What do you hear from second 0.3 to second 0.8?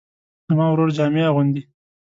زما